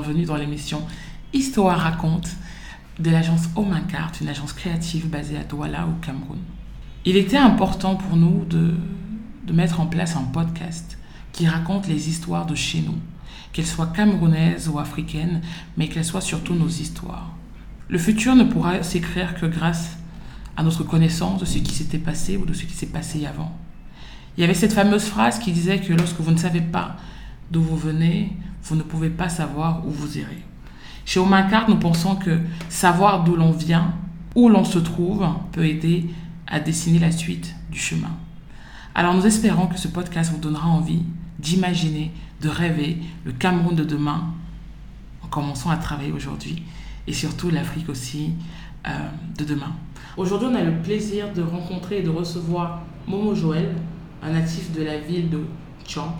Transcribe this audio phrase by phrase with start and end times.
[0.00, 0.82] bienvenue dans l'émission
[1.34, 2.30] Histoire raconte
[2.98, 6.38] de l'agence Omancart, une agence créative basée à Douala au Cameroun.
[7.04, 8.72] Il était important pour nous de,
[9.46, 10.96] de mettre en place un podcast
[11.32, 12.96] qui raconte les histoires de chez nous,
[13.52, 15.42] qu'elles soient camerounaises ou africaines,
[15.76, 17.34] mais qu'elles soient surtout nos histoires.
[17.88, 19.98] Le futur ne pourra s'écrire que grâce
[20.56, 23.54] à notre connaissance de ce qui s'était passé ou de ce qui s'est passé avant.
[24.38, 26.96] Il y avait cette fameuse phrase qui disait que lorsque vous ne savez pas
[27.50, 28.32] d'où vous venez,
[28.62, 30.42] vous ne pouvez pas savoir où vous irez.
[31.04, 32.38] Chez Omancart, nous pensons que
[32.68, 33.94] savoir d'où l'on vient,
[34.34, 36.10] où l'on se trouve, peut aider
[36.46, 38.10] à dessiner la suite du chemin.
[38.94, 41.02] Alors nous espérons que ce podcast vous donnera envie
[41.38, 44.34] d'imaginer, de rêver le Cameroun de demain
[45.22, 46.62] en commençant à travailler aujourd'hui
[47.06, 48.32] et surtout l'Afrique aussi
[48.86, 48.90] euh,
[49.36, 49.72] de demain.
[50.16, 53.74] Aujourd'hui, on a le plaisir de rencontrer et de recevoir Momo Joël,
[54.22, 55.44] un natif de la ville de
[55.84, 56.14] Tchang,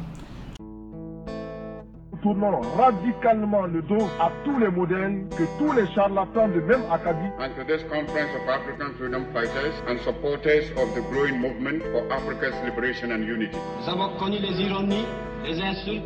[2.23, 7.31] tournons radicalement le dos à tous les modèles que tous les charlatans de même acabit
[7.39, 12.03] and to this conference of African freedom fighters and supporters of the growing movement for
[12.13, 13.57] Africa's liberation and unity.
[13.81, 15.07] Nous avons connu les ironies,
[15.45, 16.05] les insultes,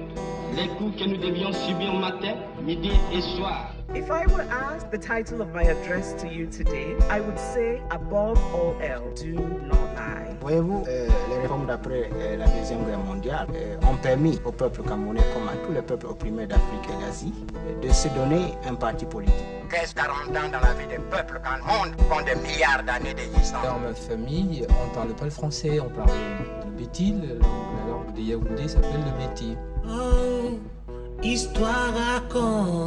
[0.56, 3.73] les coups que nous devions subir matin, midi et soir.
[3.94, 7.80] If I were asked the title of my address to you today, I would say,
[7.92, 10.36] above all else, do not lie.
[10.40, 14.82] Voyez-vous, euh, les réformes d'après euh, la Deuxième Guerre mondiale euh, ont permis au peuple
[14.82, 17.34] camerounais, comme à tous les peuples opprimés d'Afrique et d'Asie,
[17.80, 19.46] de se donner un parti politique.
[19.70, 23.14] Qu'est-ce 40 ans dans la vie des peuples quand le monde compte des milliards d'années
[23.14, 26.12] d'existence Dans ma famille, on ne parlait pas le français, on parlait
[26.64, 29.56] le béti, la langue des Yaoundés s'appelle le béti.
[29.86, 30.58] Oh,
[31.24, 32.84] histoire raconte.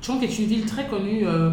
[0.00, 1.50] Tchang est une ville très connue, euh,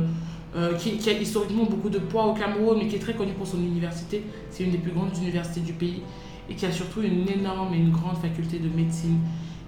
[0.55, 3.47] euh, qui, a historiquement beaucoup de poids au Cameroun, mais qui est très connue pour
[3.47, 4.23] son université.
[4.51, 6.03] C'est une des plus grandes universités du pays
[6.49, 9.17] et qui a surtout une énorme et une grande faculté de médecine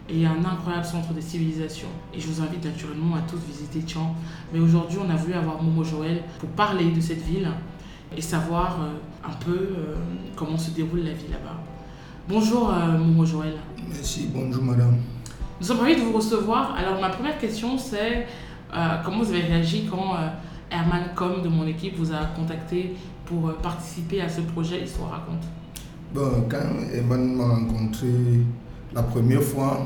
[0.07, 1.87] et un incroyable centre de civilisation.
[2.13, 4.13] Et je vous invite naturellement à tous visiter Tchang.
[4.53, 7.49] Mais aujourd'hui, on a voulu avoir Momo Joël pour parler de cette ville
[8.15, 8.93] et savoir euh,
[9.27, 9.69] un peu
[10.35, 11.74] comment se déroule la vie là-bas.
[12.27, 13.53] Bonjour euh, Joël.
[13.89, 14.95] Merci, bonjour madame.
[15.59, 16.75] Nous sommes ravis de vous recevoir.
[16.75, 18.27] Alors ma première question c'est
[18.75, 20.27] euh, comment vous avez réagi quand euh,
[20.71, 25.11] Herman Com de mon équipe vous a contacté pour euh, participer à ce projet Histoire
[25.11, 25.43] raconte?
[26.13, 28.07] Bon, quand Evan m'a rencontré
[28.93, 29.85] la première fois,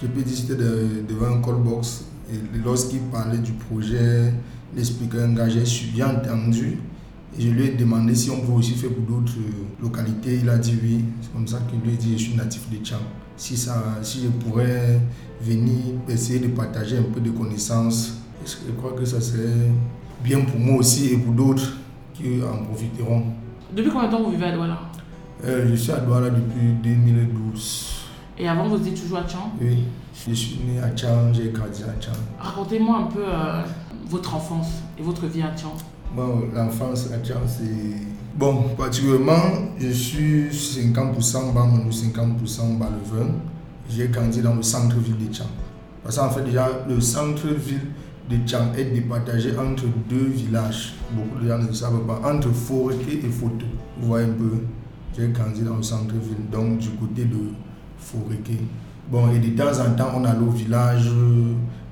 [0.00, 2.06] je peux dire que de- devant un call box.
[2.32, 4.32] Et lorsqu'il parlait du projet,
[4.74, 6.78] l'expliquait engagé, j'ai entendu.
[7.38, 9.32] Je lui ai demandé si on peut aussi faire pour d'autres
[9.80, 10.40] localités.
[10.42, 11.04] Il a dit oui.
[11.20, 12.98] C'est comme ça qu'il lui a dit je suis natif de Tchang.
[13.36, 15.00] Si, ça, si je pourrais
[15.40, 19.70] venir essayer de partager un peu de connaissances, je crois que ça serait
[20.22, 21.72] bien pour moi aussi et pour d'autres
[22.14, 23.24] qui en profiteront.
[23.74, 24.78] Depuis combien de temps vous vivez à Douala?
[25.44, 27.88] Euh, je suis à Douala depuis 2012.
[28.38, 29.84] Et avant vous étiez toujours à Tchang Oui,
[30.28, 32.12] je suis né à Tchang, j'ai grandi à Tchang.
[32.38, 33.62] Racontez-moi un peu euh,
[34.08, 35.74] votre enfance et votre vie à Tchang.
[36.14, 37.64] Bon, l'enfance Tchang, c'est...
[38.36, 43.32] Bon, particulièrement, je suis 50% Bamandou, 50% Balevin.
[43.88, 45.46] J'ai grandi dans le centre-ville de Tchang.
[46.04, 47.80] Parce qu'en fait, déjà, le centre-ville
[48.28, 50.94] de Tchang est départagé entre deux villages.
[51.12, 52.20] Beaucoup de gens ne le savent pas.
[52.30, 53.64] Entre Foreké et Foto.
[53.98, 54.52] Vous voyez un peu,
[55.16, 57.38] j'ai grandi dans le centre-ville, donc du côté de
[57.96, 58.58] Foreké.
[59.10, 61.10] Bon, et de temps en temps, on allait au village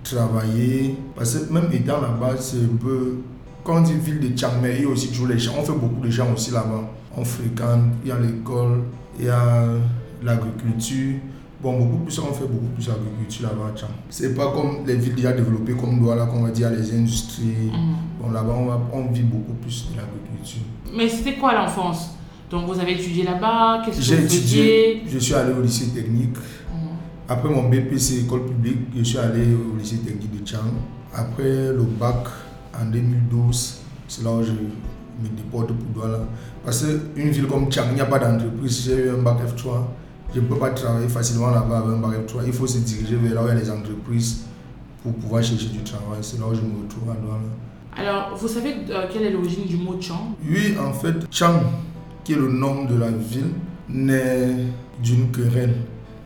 [0.03, 0.99] travailler.
[1.17, 3.17] Parce que même étant là-bas, c'est un peu.
[3.65, 5.53] Quand on dit ville de Tchang, mais il y a aussi toujours les gens.
[5.59, 6.89] On fait beaucoup de gens aussi là-bas.
[7.17, 8.83] On fréquente, il y a l'école,
[9.19, 9.65] il y a
[10.23, 11.17] l'agriculture.
[11.63, 13.89] Bon, beaucoup plus, on fait beaucoup plus d'agriculture là-bas à Tchang.
[14.09, 17.71] C'est pas comme les villes déjà développées comme Douala, qu'on va dire les industries.
[18.21, 20.63] Bon, là-bas, on, va- on vit beaucoup plus de l'agriculture.
[20.97, 22.11] Mais c'était quoi l'enfance?
[22.51, 23.83] Donc vous avez étudié là-bas?
[23.85, 26.37] Qu'est-ce que J'ai étudié, je suis allé au lycée technique.
[26.37, 26.89] Mhm.
[27.29, 30.59] Après mon BPC école publique, je suis allé au lycée technique de Tchang.
[31.15, 32.25] Après le bac
[32.81, 36.21] en 2012, c'est là où je me déporte pour Douala.
[36.65, 38.85] Parce qu'une ville comme Tchang, il n'y a pas d'entreprise.
[38.85, 39.71] J'ai eu un bac F3,
[40.35, 42.43] je ne peux pas travailler facilement là-bas avec un bac F3.
[42.47, 44.43] Il faut se diriger vers là où il y a les entreprises
[45.03, 46.19] pour pouvoir chercher du travail.
[46.23, 47.41] C'est là où je me retrouve à Douala.
[47.97, 50.35] Alors, vous savez euh, quelle est l'origine du mot Tchang?
[50.49, 51.61] Oui, en fait, Chang,
[52.25, 53.51] qui est le nom de la ville,
[53.89, 54.57] naît
[55.03, 55.75] d'une querelle.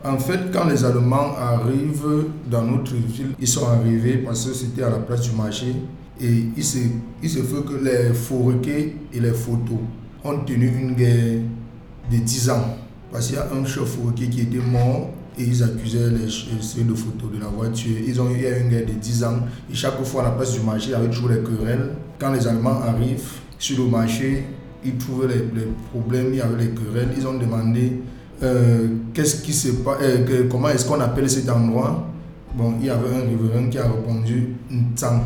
[0.03, 4.83] En fait, quand les Allemands arrivent dans notre ville, ils sont arrivés parce que c'était
[4.83, 5.75] à la place du marché.
[6.21, 6.77] Et il se,
[7.21, 9.79] il se fait que les Forequets et les photos
[10.23, 11.39] ont tenu une guerre
[12.11, 12.77] de 10 ans.
[13.11, 16.83] Parce qu'il y a un chef Forequet qui était mort et ils accusaient les ceux
[16.83, 17.97] de photos de la voiture.
[18.05, 19.39] Ils ont eu une guerre de 10 ans.
[19.69, 21.89] Et chaque fois, à la place du marché, il y avait toujours les querelles.
[22.17, 24.45] Quand les Allemands arrivent sur le marché,
[24.85, 27.09] ils trouvaient les, problèmes, il y avait les querelles.
[27.17, 27.99] Ils ont demandé
[28.41, 32.07] euh, qu'est-ce qui se euh, comment est-ce qu'on appelle cet endroit?
[32.55, 35.21] bon, il y avait un révérend qui a répondu Ntsang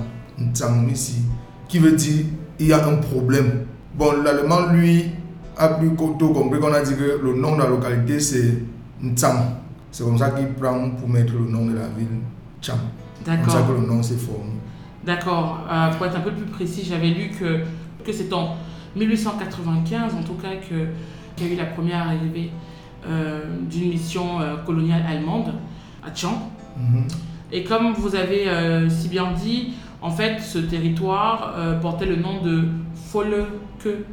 [0.92, 1.22] ici,
[1.68, 2.26] qui veut dire
[2.60, 3.66] il y a un problème.
[3.96, 5.12] Bon, l'allemand, lui,
[5.58, 8.64] a plus tôt compris qu'on a dit que le nom de la localité c'est
[9.04, 9.60] Ntsang.
[9.92, 12.08] C'est comme ça qu'il prend pour mettre le nom de la ville
[12.62, 12.78] Cham.
[13.26, 14.52] C'est comme ça que le nom s'est formé.
[15.06, 15.60] D'accord.
[15.70, 17.64] Euh, pour être un peu plus précis, j'avais lu que,
[18.04, 18.56] que c'est en
[18.96, 22.52] 1895, en tout cas, qu'il y a eu la première arrivée
[23.08, 25.54] euh, d'une mission euh, coloniale allemande
[26.06, 26.34] à Cham.
[26.78, 27.08] Mhm.
[27.52, 28.48] Et comme vous avez
[28.90, 32.64] si bien dit, en fait, ce territoire euh, portait le nom de
[33.12, 34.06] Foleke.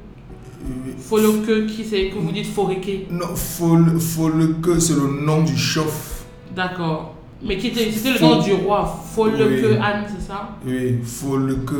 [0.98, 6.24] Foleke, qui c'est que vous dites Foreke Non, Fol, Foleke, c'est le nom du chef.
[6.54, 7.14] D'accord.
[7.42, 9.76] Mais qui était, c'était le nom du roi, Foleke Oui.
[9.82, 10.56] Anne, c'est ça?
[10.66, 11.74] Oui, Foleke,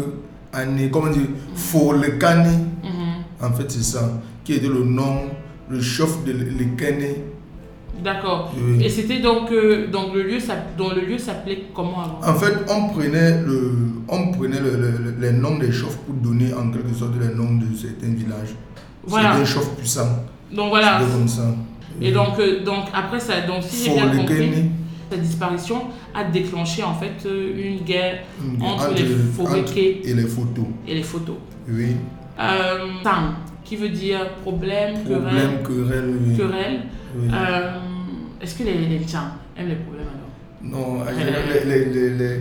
[0.53, 1.23] Anne, comment dire
[1.55, 3.25] Folekani, Mhm.
[3.43, 5.23] en fait c'est ça, qui était le nom,
[5.69, 7.23] le chef de l'Ekene.
[8.03, 8.53] D'accord.
[8.57, 8.85] Oui.
[8.85, 10.39] Et c'était donc, euh, donc le lieu,
[10.79, 13.73] dont le lieu s'appelait comment avant En fait, on prenait, le,
[14.09, 17.55] on prenait le- le- les noms des chefs pour donner en quelque sorte les noms
[17.55, 18.55] de certains villages.
[19.05, 19.33] Voilà.
[19.33, 20.25] C'était des chefs puissants.
[20.53, 21.01] Donc voilà.
[21.01, 21.55] C'était comme ça.
[22.01, 24.51] Et donc, euh, donc après ça, donc si j'ai bien compris,
[25.21, 25.83] disparition
[26.15, 29.03] a déclenché en fait euh, une guerre une guerre entre les
[29.41, 30.65] entre- et les photos.
[30.87, 31.37] et les photos.
[31.69, 31.97] Oui.
[32.39, 32.87] Euh,
[33.67, 35.63] qui veut dire problème, Problème, querelle.
[35.67, 36.37] querelle, oui.
[36.37, 36.81] querelle.
[37.19, 37.29] Oui.
[37.33, 37.79] Euh,
[38.41, 39.29] Est-ce que les, les Tchang
[39.59, 40.31] aiment les problèmes alors?
[40.63, 42.41] Non, les, les, les, les,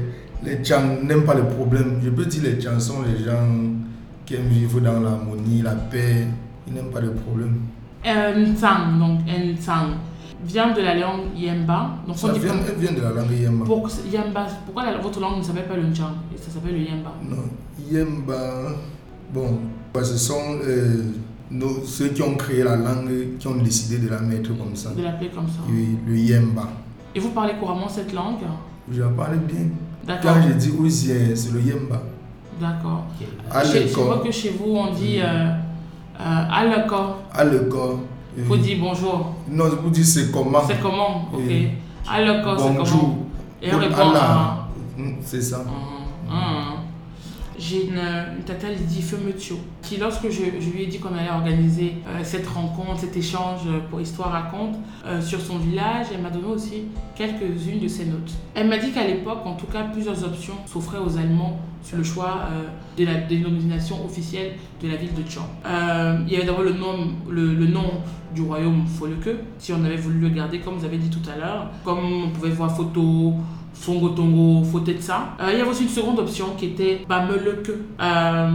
[1.04, 2.00] n'aiment pas les problèmes.
[2.04, 3.48] Je peux dire les Tchang sont les gens
[4.26, 6.28] qui aiment vivre dans l'harmonie, la paix.
[6.68, 7.60] Ils n'aiment pas les problèmes.
[8.06, 9.20] Euh, Ntang, donc
[10.46, 11.98] vient de la langue Yemba.
[12.06, 13.66] Donc on Ça dit vient, elle vient de la langue Yemba.
[13.66, 15.92] Pour- Yemba, pourquoi la- votre langue ne s'appelle pas le
[16.34, 17.46] et ça s'appelle le Yemba Non,
[17.92, 18.74] Yemba,
[19.34, 19.60] bon,
[20.04, 21.04] ce sont euh,
[21.52, 24.90] nos- ceux qui ont créé la langue, qui ont décidé de la mettre comme ça.
[24.92, 25.60] De l'appeler comme ça.
[25.70, 26.68] Oui, le Yemba.
[27.14, 28.40] Et vous parlez couramment cette langue?
[28.92, 29.68] Je parle bien.
[30.06, 30.34] D'accord.
[30.36, 32.02] Quand je dis aussi, c'est le Yemba.
[32.60, 33.06] D'accord.
[33.52, 35.56] À Je vois que chez vous, on dit euh, euh,
[36.20, 37.08] à l'école.
[37.34, 37.98] À l'école.
[38.38, 39.34] Il faut dire bonjour.
[39.50, 40.62] Non, vous dites c'est comment.
[40.68, 41.40] C'est comment Ok.
[41.48, 41.70] Oui.
[42.10, 43.00] À l'école, c'est Bonjour.
[43.02, 43.26] comment
[43.62, 44.68] Et on répond à.
[44.98, 45.64] Mm, C'est ça.
[46.30, 46.75] Ah.
[47.58, 51.16] J'ai une, une tata, elle dit Feu Metio, qui lorsque je, lui ai dit qu'on
[51.16, 54.76] allait organiser euh, cette rencontre, cet échange euh, pour Histoire Raconte
[55.06, 56.84] euh, sur son village, elle m'a donné aussi
[57.16, 58.32] quelques-unes de ses notes.
[58.54, 62.04] Elle m'a dit qu'à l'époque, en tout cas, plusieurs options s'offraient aux Allemands sur le
[62.04, 62.64] choix euh,
[62.98, 65.48] de la dénomination officielle de la ville de Tchang.
[66.28, 68.02] Il y avait d'abord le nom, le, le nom
[68.34, 71.38] du royaume Foleke, si on avait voulu le garder, comme vous avez dit tout à
[71.38, 73.36] l'heure, comme on pouvait voir photo,
[73.76, 75.36] Fongo Tongo, Fotetsa.
[75.40, 77.70] Euh, il y avait aussi une seconde option qui était Bameleke,
[78.02, 78.50] euh,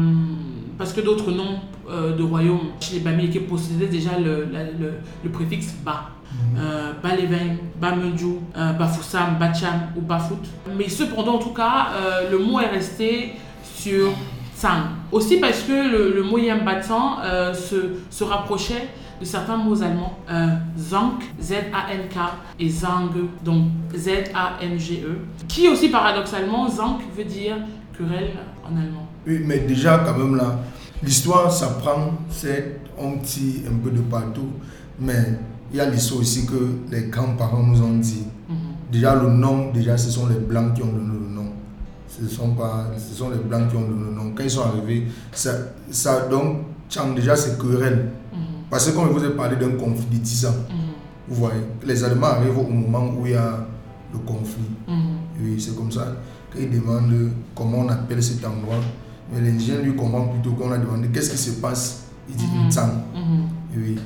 [0.78, 4.94] parce que d'autres noms euh, de royaumes chez les Bamileke possédaient déjà le, la- le,
[5.22, 6.10] le préfixe Ba.
[6.56, 10.38] Euh, Balevin, Bamedjou, euh, Bafoussam, Bacham ou Bafout.
[10.78, 13.32] Mais cependant, en tout cas, euh, le mot est resté
[13.76, 14.10] sur
[14.56, 14.82] Tsang.
[15.10, 17.18] Aussi parce que le, le mot Yambatsan
[17.54, 17.76] se,
[18.10, 18.88] se rapprochait
[19.20, 20.18] de certains mots allemands.
[20.30, 22.16] Euh, Zank, Z-A-N-K,
[22.58, 23.10] et Zang,
[23.44, 25.18] donc Z-A-N-G-E.
[25.46, 27.56] Qui aussi, paradoxalement, Zank veut dire
[27.96, 28.32] querelle
[28.64, 29.06] en allemand.
[29.26, 30.58] Oui, mais déjà, quand même là,
[31.02, 34.50] l'histoire s'apprend, c'est on tire un peu de partout,
[34.98, 35.38] mais
[35.70, 38.24] il y a l'histoire aussi que les grands-parents nous ont dit.
[38.90, 41.52] Déjà, le nom, déjà, ce sont les blancs qui ont donné le nom.
[42.08, 44.32] Ce sont, pas, ce sont les blancs qui ont donné le nom.
[44.34, 45.52] Quand ils sont arrivés, ça,
[45.90, 46.64] ça donc,
[47.14, 48.10] déjà, c'est querelle.
[48.70, 50.54] Parce que comme je vous ai parlé d'un conflit de 10 ans,
[51.28, 53.66] vous voyez, les Allemands arrivent au moment où il y a
[54.12, 54.62] le conflit.
[55.40, 56.06] Oui, c'est comme ça.
[56.52, 58.76] Quand ils demandent comment on appelle cet endroit,
[59.32, 62.04] mais l'Indien lui comprend plutôt qu'on a demandé qu'est-ce qui se passe.
[62.28, 62.46] Il dit.
[62.68, 62.90] Tsang.
[63.14, 63.48] Mhm.
[63.76, 63.96] Oui.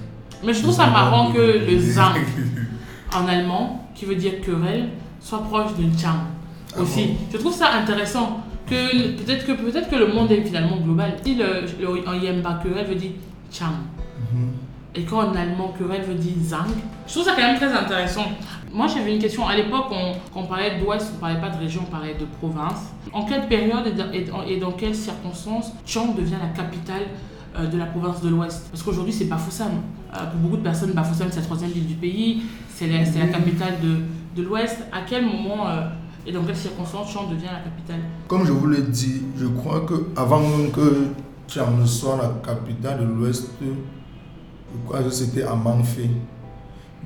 [0.45, 2.17] Mais je trouve ça marrant que le Zank
[3.15, 4.91] en allemand, qui veut dire querelle,
[5.21, 6.21] soit proche de Chang
[6.81, 7.11] aussi.
[7.33, 11.17] Je trouve ça intéressant que peut-être que peut-être que le monde est finalement global.
[11.25, 13.13] Si le, le- en Yemba querelle veut dire
[13.51, 13.73] Chang
[14.95, 16.67] et quand en allemand querelle veut dire Zang,
[17.07, 18.25] je trouve ça quand même très intéressant.
[18.73, 19.47] Moi j'avais une question.
[19.47, 22.25] À l'époque, on, quand on parlait d'Ouest, on parlait pas de région, on parlait de
[22.41, 22.93] province.
[23.13, 27.03] En quelle période et dans, et dans- et dans quelles circonstances Chang devient la capitale
[27.57, 28.69] euh, de la province de l'Ouest?
[28.71, 29.71] Parce qu'aujourd'hui c'est Bafoussam.
[30.13, 33.19] Euh, pour beaucoup de personnes, Bafoussam c'est la troisième ville du pays, c'est la, c'est
[33.19, 34.79] la capitale de, de l'Ouest.
[34.93, 35.89] À quel moment euh,
[36.27, 38.01] et dans quelles circonstances Chang devient la capitale?
[38.29, 41.09] Comme je vous l'ai dit, je crois que avant même que
[41.49, 43.51] Tchang ne soit la capitale de l'Ouest,
[45.05, 46.11] je c'était à Manfé.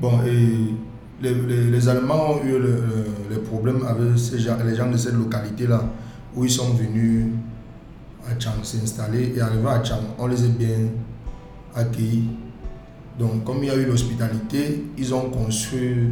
[0.00, 0.74] Bon, et
[1.22, 4.16] les, les- les Allemands ont eu le- le- les problèmes avec
[4.66, 5.84] les gens de cette localité-là,
[6.36, 7.26] où ils sont venus
[8.28, 9.32] à Tchang s'installer.
[9.36, 10.88] Et arrivés à Tchang, on les a bien
[11.74, 12.28] accueillis.
[13.18, 16.10] Donc, comme il y a eu l'hospitalité, ils ont construit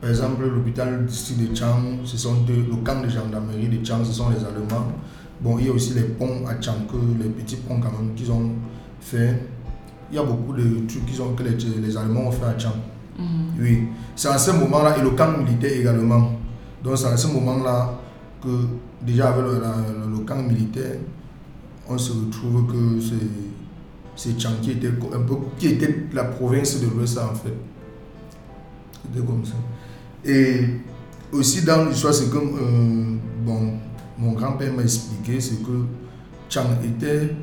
[0.00, 4.04] Par exemple, l'hôpital district de Chang, ce sont deux, le camp de gendarmerie de Chang,
[4.04, 4.86] ce sont les Allemands.
[5.40, 6.86] Bon, il y a aussi les ponts à Chang,
[7.20, 8.52] les petits ponts quand même qu'ils ont
[9.00, 9.42] fait.
[10.10, 12.58] Il y a beaucoup de trucs qu'ils ont, que les, les Allemands ont fait à
[12.58, 12.72] Chang.
[13.18, 13.24] Mhm.
[13.60, 13.82] Oui,
[14.16, 16.32] c'est à ce moment-là, et le camp militaire également.
[16.82, 17.92] Donc c'est à ce moment-là
[18.42, 18.48] que
[19.04, 20.96] déjà avec le, la- le camp militaire,
[21.88, 23.00] on se retrouve que
[24.16, 27.54] c'est Chang qui était un peu qui était la province de l'Ouest en fait.
[29.12, 29.54] C'était comme ça.
[30.24, 30.64] Et
[31.32, 33.72] aussi dans l'histoire, c'est comme euh, bon,
[34.18, 35.84] mon grand-père m'a expliqué, c'est que
[36.48, 37.34] Chang était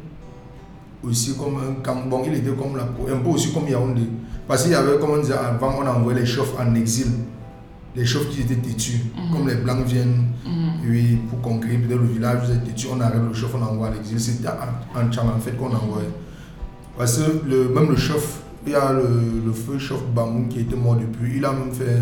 [1.07, 2.03] aussi comme un camp.
[2.09, 4.01] Bon, il était comme la, un peu aussi comme Yaoundé.
[4.47, 7.07] Parce qu'il y avait, comme on disait avant, on envoyait les chefs en exil.
[7.95, 8.99] Les chefs qui étaient têtus.
[9.15, 9.31] Mhm.
[9.31, 10.89] Comme les Blancs viennent, Mhm.
[10.89, 13.87] oui, pour conquérir peut-être le village, vous êtes têtu, on arrête le chef, on envoie
[13.87, 14.19] à l'exil.
[14.19, 16.09] C'était en, en Tchad en fait qu'on envoyait.
[16.97, 19.07] Parce que le, même le chef, il y a le,
[19.45, 22.01] le feu chef Bamoun qui était mort depuis, il a même fait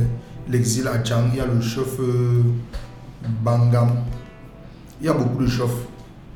[0.50, 1.26] l'exil à Tchang.
[1.34, 2.42] Il y a le chef euh,
[3.44, 3.90] Bangam.
[5.02, 5.70] Il y a beaucoup de chefs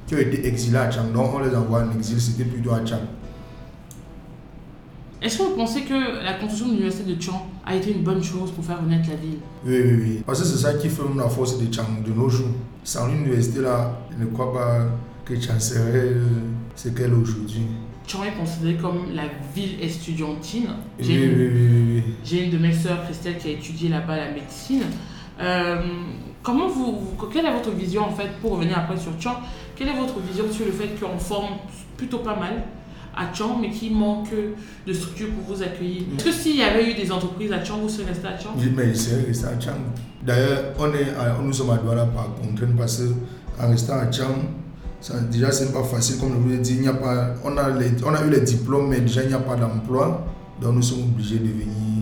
[0.07, 1.11] qui ont été exilés à Tchang.
[1.13, 3.01] Donc on les envoie en exil, c'était plutôt à Tchang.
[5.21, 8.23] Est-ce que vous pensez que la construction de l'université de Chang a été une bonne
[8.23, 9.39] chose pour faire renaître la ville?
[9.65, 10.23] Oui, oui, oui.
[10.25, 12.49] Parce que c'est ça qui fait la force de Tchang de nos jours.
[12.83, 14.77] Sans l'université là, je ne crois pas
[15.25, 15.81] que Tchang serait
[16.13, 16.23] euh,
[16.75, 17.63] ce qu'elle est aujourd'hui.
[18.05, 19.23] Chang est considérée comme la
[19.55, 20.67] ville estudiantine.
[20.99, 22.03] Oui, J'ai oui, une- oui, oui, oui.
[22.23, 24.83] J'ai une de mes sœurs, Christelle, qui a étudié là-bas la médecine.
[25.39, 25.75] Euh,
[26.43, 26.99] comment vous,
[27.31, 29.35] quelle est votre vision en fait, pour revenir après sur Chang,
[29.75, 31.57] quelle est votre vision sur le fait qu'on forme
[31.95, 32.63] plutôt pas mal
[33.15, 34.29] à Chang, mais qu'il manque
[34.85, 36.03] de structures pour vous accueillir?
[36.17, 38.49] Est-ce que s'il y avait eu des entreprises à Chang, vous seriez resté à Chang
[38.57, 39.77] Oui, mais c'est resté à Tchang.
[40.23, 41.13] D'ailleurs, on est
[41.43, 43.01] nous sommes à Douala par contrainte parce
[43.57, 44.35] qu'en restant à Tchang,
[44.99, 47.69] ça, déjà c'est pas facile, comme je vous l'ai dit, n'y a pas, on, a
[47.69, 50.25] on a eu les diplômes, mais déjà il n'y a pas d'emploi.
[50.59, 51.96] Donc nous sommes obligés de venir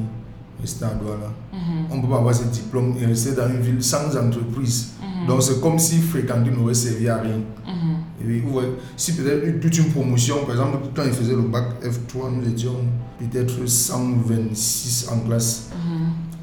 [0.66, 1.32] rester à Douala.
[1.54, 1.86] Mhm.
[1.92, 4.90] On ne peut pas avoir ce diplôme et rester dans une ville sans entreprise.
[5.02, 5.28] Mhm.
[5.28, 7.40] Donc c'est comme si fréquenter n'aurait servi à rien.
[7.68, 7.96] Mhm.
[8.22, 8.64] Et oui,
[8.98, 12.50] si peut-être une- toute une promotion, par exemple, quand il faisait le bac F3, nous
[12.50, 12.78] étions
[13.20, 15.70] peut-être 126 en classe.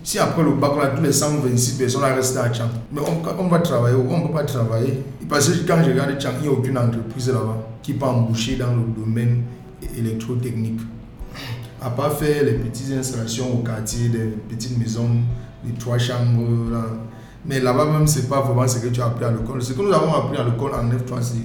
[0.05, 3.01] Si après le bac, on a tous les 126 personnes à rester à Tchang, mais
[3.01, 5.03] on, on va travailler on ne peut pas travailler.
[5.29, 8.57] Parce que quand je regarde Tchang, il n'y a aucune entreprise là-bas qui peut embaucher
[8.57, 9.43] dans le domaine
[9.97, 10.81] électrotechnique.
[11.85, 15.09] À part faire les petites installations au quartier, des petites maisons,
[15.65, 16.71] des trois chambres.
[16.71, 16.85] Là.
[17.45, 19.61] Mais là-bas même, ce n'est pas vraiment ce que tu as appris à l'école.
[19.63, 21.43] Ce que nous avons appris à l'école en F3, c'est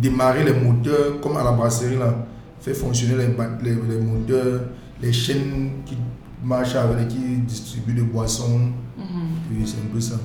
[0.00, 2.26] démarrer les moteurs comme à la brasserie, là.
[2.60, 3.28] faire fonctionner les,
[3.62, 4.62] les, les moteurs,
[5.00, 5.96] les chaînes qui
[6.42, 8.70] marchent avec, qui distribuent des boissons.
[8.98, 10.16] Oui, c'est un peu ça.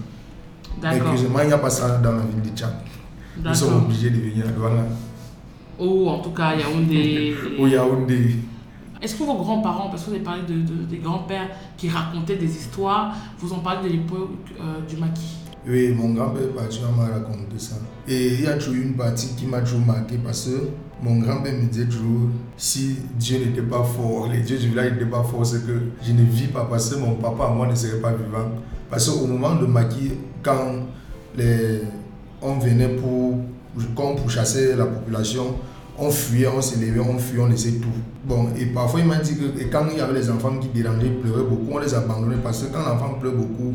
[0.82, 2.74] Curieusement, il n'y a pas ça dans la ville de Tchad.
[3.44, 4.84] Nous sommes obligés de venir à Douala.
[5.80, 7.36] Ou en tout cas, Yaoundé.
[7.60, 8.36] Au Yaoundé.
[9.04, 12.38] Est-ce que vos grands-parents, parce que vous avez parlé de, de- des grands-pères qui racontaient
[12.38, 14.30] des histoires, vous en parlez de l'époque
[14.62, 15.36] euh, du maquis?
[15.68, 17.76] Oui, mon grand-père particulièrement m'a raconté ça.
[18.08, 20.70] Et il y a toujours une partie qui m'a toujours marqué parce que
[21.02, 25.06] mon grand-père me disait toujours si Dieu n'était pas fort, les dieux du village n'étaient
[25.06, 27.76] pas forts, c'est que je ne vis pas parce que mon papa et moi ne
[27.76, 28.52] seraient pas vivants.
[28.90, 30.86] Parce qu'au moment de maquis, quand
[31.38, 31.82] les,
[32.42, 33.40] on venait pour,
[33.96, 35.56] comme pour chasser la population,
[35.98, 37.88] on fuyait, on s'élevait, on fuyait, on laissait tout.
[38.26, 41.10] Bon, et parfois il m'a dit que quand il y avait les enfants qui dérangeaient,
[41.10, 43.74] pleuraient beaucoup, on les abandonnait parce que quand l'enfant pleure beaucoup,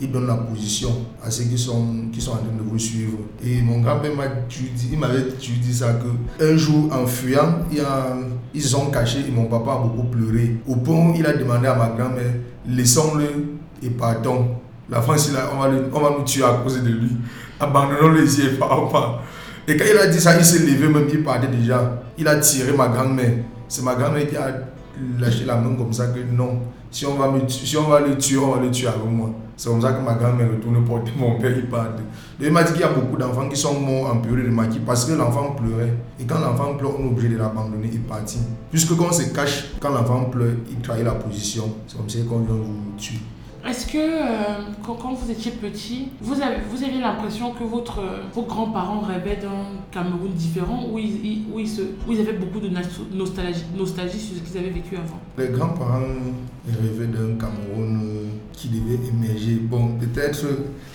[0.00, 0.90] il donne la position
[1.24, 3.18] à ceux qui sont, qui sont en train de vous suivre.
[3.44, 7.58] Et mon grand-père m'a dit, m'avait dit ça que un jour en fuyant,
[8.54, 10.56] ils ont caché et mon papa a beaucoup pleuré.
[10.68, 12.32] Au point où il a demandé à ma grand-mère,
[12.68, 14.46] laissons-le et partons.
[14.88, 17.10] La France, on, va le- on va nous tuer à cause de lui.
[17.60, 19.16] Abandonnons-le ici et partons.
[19.68, 22.02] Et quand il a dit ça, il s'est levé même, il partait déjà.
[22.16, 23.32] Il a tiré ma grand-mère.
[23.68, 24.48] C'est ma grand-mère qui a
[25.20, 26.60] lâché la main comme ça que non,
[26.90, 29.04] si on va, me tu- si on va le tuer, on va le tuer avec
[29.04, 29.30] moi.
[29.58, 31.88] C'est comme ça que ma grand-mère retourne porter mon père, il part.
[32.40, 34.50] Et il m'a dit qu'il y a beaucoup d'enfants qui sont morts en période de
[34.50, 35.92] maquis parce que l'enfant pleurait.
[36.18, 38.38] Et quand l'enfant pleure, on est obligé de l'abandonner, il partit.
[38.70, 41.64] Puisque quand on se cache, quand l'enfant pleure, il trahit la position.
[41.86, 43.18] C'est comme ça qu'on vient vous tuer.
[43.66, 48.00] Est-ce que euh, quand, quand vous étiez petit, vous, avez, vous aviez l'impression que votre,
[48.34, 52.32] vos grands-parents rêvaient d'un Cameroun différent où ils, ils- où, ils se, où ils avaient
[52.38, 55.18] beaucoup de nostalgie, nostalgie sur ce qu'ils avaient vécu avant?
[55.36, 56.00] Les grands-parents
[56.82, 58.00] rêvaient d'un Cameroun
[58.52, 59.54] qui devait émerger.
[59.62, 60.44] Bon, peut-être,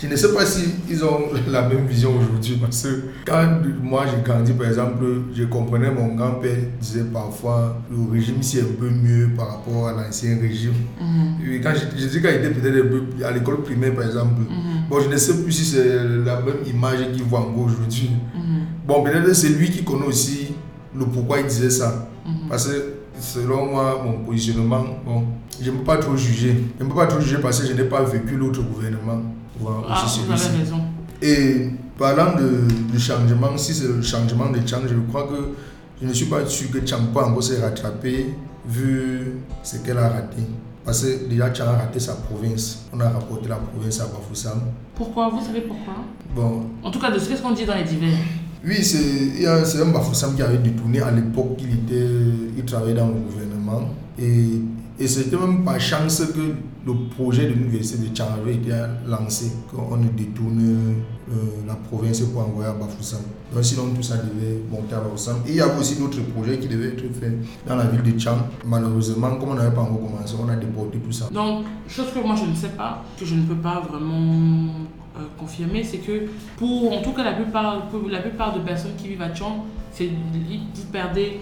[0.01, 3.47] je ne sais pas si ils ont la même vision aujourd'hui parce que quand
[3.81, 8.73] moi j'ai grandi, par exemple, je comprenais mon grand-père disait parfois le régime c'est un
[8.77, 10.73] peu mieux par rapport à l'ancien régime.
[10.99, 11.53] Mhm.
[11.53, 14.87] Et quand je, je dis quand il était peut-être à l'école primaire par exemple, Mhm.
[14.89, 15.95] bon je ne sais plus si c'est
[16.25, 18.11] la même image qu'il voit encore aujourd'hui.
[18.35, 18.41] Mhm.
[18.87, 20.49] Bon, peut-être c'est lui qui connaît aussi
[20.97, 22.09] le pourquoi il disait ça.
[22.25, 22.49] Mhm.
[22.49, 25.23] Parce que selon moi, mon positionnement, bon,
[25.61, 26.63] je ne peux pas trop juger.
[26.79, 29.21] Je ne peux pas trop juger parce que je n'ai pas vécu l'autre gouvernement.
[29.59, 30.81] Voilà, Ah, vous avez raison.
[31.21, 35.53] Et parlant de, de changement, si c'est le changement de Tchang, je crois que
[36.01, 38.33] je ne suis pas sûr que peut encore se rattraper
[38.67, 39.33] vu
[39.63, 40.41] ce qu'elle a raté.
[40.85, 42.85] Parce que déjà Tchang a raté sa province.
[42.93, 44.61] On a rapporté la province à Bafoussam.
[44.95, 45.29] Pourquoi?
[45.29, 45.93] Vous savez pourquoi?
[46.35, 48.17] Bon, En tout cas, de ce qu'on dit dans les divers.
[48.65, 49.45] oui, c'est
[49.81, 52.09] un Bafoussam qui avait détourné à l'époque qu'il était,
[52.57, 53.89] il travaillait dans le gouvernement.
[54.19, 54.61] Et,
[54.99, 56.53] et c'était même par chance que
[56.85, 58.71] le projet de l'université de Tchang avait été
[59.07, 61.33] lancé, qu'on ne détourne euh,
[61.65, 63.21] la province pour envoyer à Bafoussam.
[63.53, 65.37] Donc sinon tout ça devait monter à Bafoussam.
[65.47, 67.33] Il y avait aussi d'autres projets qui devaient être faits
[67.65, 68.37] dans la ville de Tchang.
[68.65, 71.29] Malheureusement, comme on n'avait pas encore commencé, on a déporté tout ça.
[71.31, 74.73] Donc, chose que moi je ne sais pas, que je ne peux pas vraiment
[75.17, 79.07] euh, confirmer, c'est que pour, en tout cas, la plupart, la plupart de personnes qui
[79.07, 81.39] vivent à Tchang, c'est vous perdez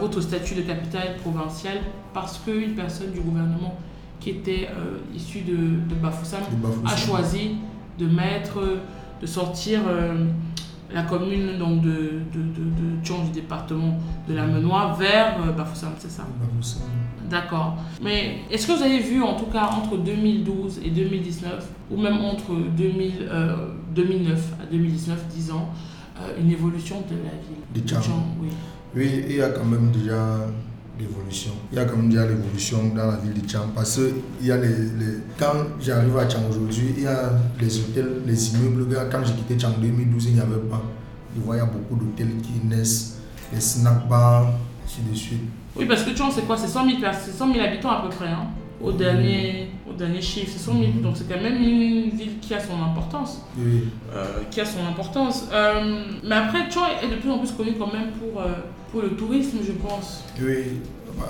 [0.00, 1.78] votre statut de capitale provinciale
[2.12, 3.78] parce qu'une personne du gouvernement
[4.28, 5.56] qui était euh, issue de,
[5.88, 6.40] de Bafoussam
[6.86, 7.52] a choisi
[7.98, 8.60] de mettre,
[9.20, 10.26] de sortir euh,
[10.92, 11.88] la commune donc de,
[12.32, 16.26] de, de, de du département de la Menois vers euh, Bafoussam, c'est ça?
[16.40, 16.82] Bafoussam.
[17.30, 17.76] D'accord.
[18.02, 22.18] Mais est-ce que vous avez vu, en tout cas, entre 2012 et 2019, ou même
[22.18, 23.56] entre 2000, euh,
[23.94, 25.68] 2009 à 2019, 10 ans,
[26.40, 27.82] une évolution de la ville?
[27.82, 28.00] De Tchang.
[28.40, 28.48] oui.
[28.96, 30.46] Oui, il y a quand même déjà
[30.98, 31.52] l'évolution.
[31.72, 34.46] Il y a quand même déjà l'évolution dans la ville de Tchang parce que il
[34.46, 38.54] y a les, les- quand j'arrive à Tchang aujourd'hui, il y a les hôtels, les
[38.54, 38.86] immeubles.
[39.10, 40.82] Quand j'ai quitté Tchang en 2012, il n'y avait pas.
[41.36, 43.18] Il y a beaucoup d'hôtels qui naissent,
[43.52, 44.52] les snack bars,
[44.84, 45.42] ainsi de suite.
[45.76, 46.56] Oui, parce que Tchang, c'est quoi?
[46.56, 48.46] C'est 100 000, pers- c'est 100 000 habitants à peu près, hein,
[48.80, 50.50] au, dernier, au dernier chiffre.
[50.52, 50.84] C'est 100 000.
[51.02, 53.42] Donc c'est quand même une ville qui a son importance.
[53.58, 53.84] Oui.
[54.14, 55.48] euh, qui a son importance.
[55.52, 58.46] Euh, mais après, Tchang est de plus en plus connu quand même pour, euh,
[58.90, 60.24] pour le tourisme, je pense.
[60.40, 60.80] Oui,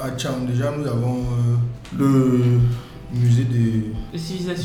[0.03, 2.41] à Tchang, déjà, nous avons euh, le
[3.19, 4.19] musée de, de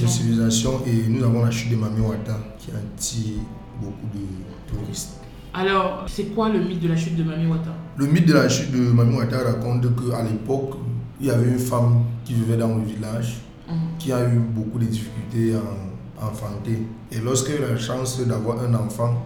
[0.07, 3.39] civilisation et nous avons la chute de Mami Wata qui attire
[3.81, 4.21] beaucoup de
[4.71, 5.19] touristes.
[5.53, 8.49] Alors, c'est quoi le mythe de la chute de Mami Wata Le mythe de la
[8.49, 10.75] chute de Mami Wata raconte qu'à l'époque,
[11.21, 13.35] il y avait une femme qui vivait dans le village
[13.67, 13.75] Mhm.
[13.97, 16.85] qui a eu beaucoup de difficultés à enfanter.
[17.11, 19.25] Et eu la chance d'avoir un enfant,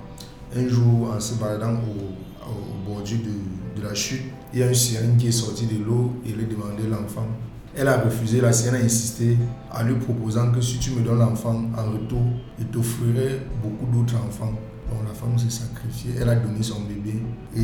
[0.56, 4.22] un jour en se baladant au, bordure de, de la chute,
[4.54, 7.28] il y a une sirène qui est sortie de l'eau et lui demandait l'enfant.
[7.76, 9.38] Elle a refusé, la sirène a insisté
[9.72, 12.24] en lui proposant que si tu me donnes l'enfant en retour,
[12.60, 14.54] il t'offrirait beaucoup d'autres enfants.
[14.90, 17.22] Donc la femme s'est sacrifiée, elle a donné son bébé.
[17.56, 17.60] Et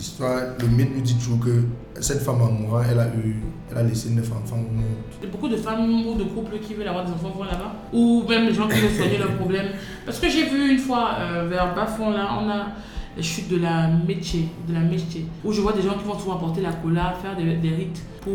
[0.00, 1.62] l'histoire, le mythe nous dit toujours que
[2.00, 3.36] cette femme en mourant, elle a, eu,
[3.70, 4.84] elle a laissé neuf enfants au monde.
[5.20, 7.44] Il y a beaucoup de femmes ou de couples qui veulent avoir des enfants vont
[7.44, 9.68] là-bas Ou même les gens qui veulent soigner leurs problèmes
[10.06, 12.66] Parce que j'ai vu une fois euh, vers Bafon, là, on a
[13.14, 16.18] les chutes de la métier, de la métier, où je vois des gens qui vont
[16.18, 18.32] souvent apporter la cola, faire des, des rites pour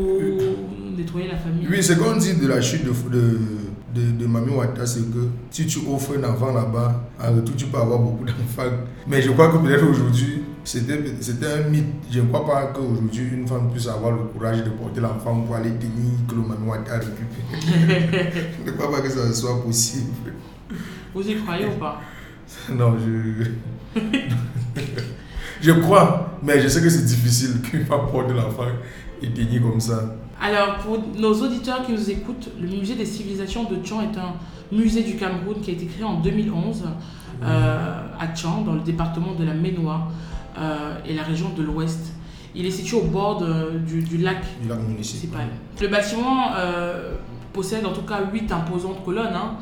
[0.95, 1.65] nettoyer la famille.
[1.67, 3.39] Oui, ce qu'on dit de la chute de, de,
[3.95, 7.65] de, de Mami Wata, c'est que si tu offres un enfant là-bas, en retour, tu
[7.65, 8.69] peux avoir beaucoup d'enfants.
[9.07, 11.85] Mais je crois que peut-être aujourd'hui, c'était c'était un mythe.
[12.11, 15.55] Je ne crois pas qu'aujourd'hui, une femme puisse avoir le courage de porter l'enfant pour
[15.55, 18.33] aller tenir que le Mami Wata récupère.
[18.65, 20.11] je ne crois pas que ça soit possible.
[21.13, 22.01] Vous y croyez ou pas?
[22.71, 23.99] Non, je.
[25.61, 28.67] je crois, mais je sais que c'est difficile qu'une femme porte l'enfant
[29.21, 30.15] et tenir comme ça.
[30.41, 34.33] Alors, pour nos auditeurs qui nous écoutent, le musée des civilisations de Tchang est un
[34.71, 36.83] musée du Cameroun qui a été créé en 2011
[37.43, 40.07] euh, à Tchang, dans le département de la Ménois
[40.57, 42.13] euh, et la région de l'Ouest.
[42.53, 45.47] Il est situé au bord de- du, du lac Du lac municipal.
[45.81, 47.13] Le bâtiment euh,
[47.53, 49.55] possède en tout cas huit imposantes colonnes, hein,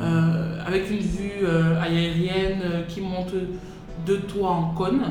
[0.00, 1.46] euh, avec une vue
[1.80, 3.32] aérienne qui monte
[4.06, 5.02] de toits en cône.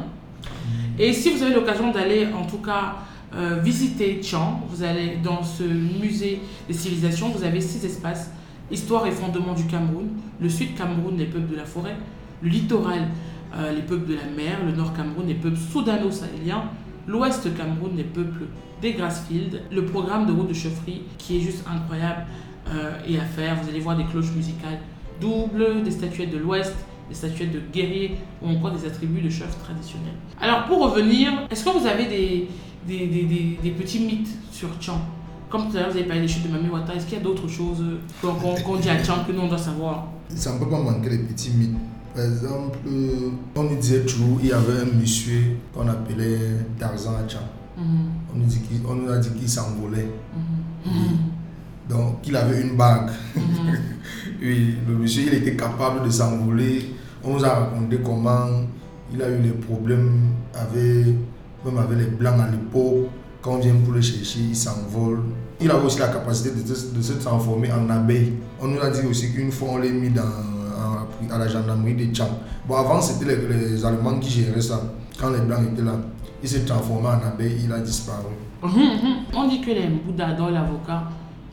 [0.99, 2.95] Et si vous avez l'occasion d'aller en tout cas
[3.35, 8.31] euh, visiter Tchang, vous allez dans ce musée des civilisations, vous avez six espaces.
[8.71, 10.07] Histoire et fondement du Cameroun,
[10.39, 11.95] le sud Cameroun, les peuples de la forêt,
[12.41, 13.09] le littoral,
[13.55, 16.63] euh, les peuples de la mer, le nord Cameroun, les peuples soudano-sahéliens,
[17.07, 18.45] l'ouest Cameroun, les peuples
[18.81, 22.25] des Grassfields, le programme de route de chaufferie qui est juste incroyable
[22.69, 23.55] euh, et à faire.
[23.61, 24.79] Vous allez voir des cloches musicales
[25.21, 26.75] doubles, des statuettes de l'ouest,
[27.09, 30.15] des statuettes de guerriers ou encore des attributs de chefs traditionnels.
[30.41, 32.47] Alors pour revenir, est-ce que vous avez des,
[32.87, 34.99] des, des- des- des petits mythes sur Tchang
[35.49, 37.21] Comme tout à l'heure vous avez parlé des chutes de Mami Wata, est-ce qu'il y
[37.21, 38.27] a d'autres choses euh,
[38.63, 40.07] qu'on dit à Tchang que nous on doit savoir?
[40.29, 41.77] Ça ne peut pas manquer les petits mythes.
[42.15, 46.37] Par exemple, euh, on nous disait toujours il y avait un monsieur qu'on appelait
[46.79, 47.39] Tarzan à Tchang.
[47.77, 47.85] Mhm,
[48.33, 50.09] On nous, dit qu'il- on nous a dit qu'il s'envolait.
[50.85, 51.17] mhm,
[51.89, 53.09] Donc, qu'il avait une bague.
[53.35, 53.41] mhm.
[54.41, 56.93] Oui, le monsieur, il était capable de s'envoler.
[57.23, 58.47] On nous a raconté comment
[59.13, 61.15] il a eu les problèmes avec,
[61.65, 63.09] même avec les Blancs à l'époque,
[63.41, 65.19] quand on vient pour le chercher, il s'envole.
[65.59, 68.33] Il avait aussi la capacité de, de, se transformer en abeille.
[68.61, 70.23] On nous a dit aussi qu'une fois on l'a mis dans,
[71.31, 72.27] à, la gendarmerie de Tcham.
[72.67, 74.81] Bon, avant c'était les, les, Allemands qui géraient ça.
[75.19, 75.93] Quand les Blancs étaient là,
[76.43, 78.33] il s'est transformé en abeille, il a disparu.
[79.33, 81.03] On dit que les Bouddhas adorent l'avocat.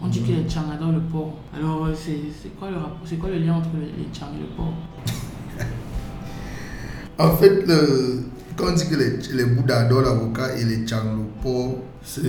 [0.03, 1.35] On dit que les Tchang adorent le porc.
[1.57, 4.47] Alors, euh, c'est quoi le rapport C'est quoi le lien entre les Tchang et le
[4.57, 4.73] porc?
[7.19, 8.25] En fait, le,
[8.57, 12.23] quand on dit que les, les Bouddhas adorent l'avocat et les Tchang le porc, c'est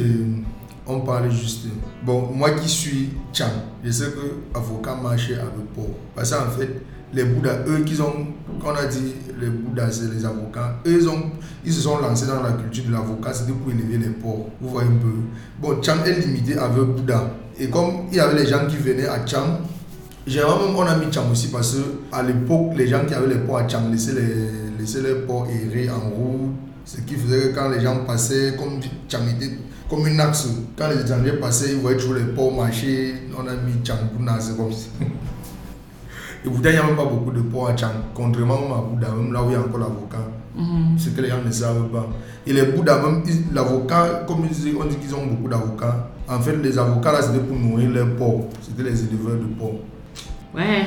[0.86, 1.66] on parle juste.
[2.06, 3.52] Bon, moi qui suis Tchang,
[3.84, 5.96] je sais que avocat marchait avec porc.
[6.16, 6.82] Parce qu'en fait,
[7.14, 8.28] les Bouddhas, eux qui ont,
[8.64, 11.32] on a dit les Bouddhas, c'est les avocats, eux ils, ont,
[11.66, 14.50] ils se sont lancés dans la culture de l'avocat, c'était pour élever les porcs.
[14.60, 15.14] Vous voyez un peu.
[15.62, 17.32] Bon, Tchang est limité avec Bouddha.
[17.60, 19.60] Et comme il y avait les gens qui venaient à Tchang,
[20.26, 23.60] généralement on a mis Tchang aussi parce qu'à l'époque, les gens qui avaient les porcs
[23.60, 26.52] à Tchang laissaient les, laissaient les porcs errer en route.
[26.86, 28.80] Ce qui faisait que quand les gens passaient, comme
[29.90, 33.54] comme une axe, quand les étrangers passaient, ils voyaient toujours les porcs marcher, on a
[33.54, 34.90] mis Tchang pour nager comme ça.
[36.46, 39.10] Et pourtant, il n'y a même pas beaucoup de porcs à Tchang, contrairement à Bouddha,
[39.12, 40.28] même là où il y a encore l'avocat.
[40.56, 42.08] Mm Ce que les gens ne savent pas.
[42.46, 46.78] Et les Bouddhas, même l'avocat, comme on dit qu'ils ont beaucoup d'avocats, en fait, les
[46.78, 48.50] avocats là, c'était pour nourrir les porcs.
[48.62, 49.82] C'était les éleveurs de porcs.
[50.56, 50.86] Ouais,